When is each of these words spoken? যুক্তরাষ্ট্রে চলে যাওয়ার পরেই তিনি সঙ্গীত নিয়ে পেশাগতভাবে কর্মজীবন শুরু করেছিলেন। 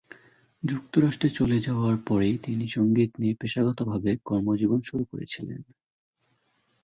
যুক্তরাষ্ট্রে 0.63 1.29
চলে 1.29 1.57
যাওয়ার 1.59 1.95
পরেই 2.07 2.35
তিনি 2.37 2.65
সঙ্গীত 2.67 3.11
নিয়ে 3.19 3.35
পেশাগতভাবে 3.35 4.11
কর্মজীবন 4.25 4.79
শুরু 4.81 5.03
করেছিলেন। 5.05 5.61